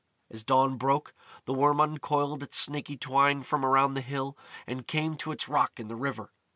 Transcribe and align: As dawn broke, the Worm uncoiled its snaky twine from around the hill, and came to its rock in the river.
As 0.31 0.43
dawn 0.43 0.77
broke, 0.77 1.13
the 1.45 1.53
Worm 1.53 1.79
uncoiled 1.79 2.41
its 2.41 2.57
snaky 2.57 2.97
twine 2.97 3.43
from 3.43 3.63
around 3.63 3.93
the 3.93 4.01
hill, 4.01 4.35
and 4.65 4.87
came 4.87 5.15
to 5.17 5.31
its 5.31 5.47
rock 5.47 5.79
in 5.79 5.89
the 5.89 5.95
river. 5.95 6.33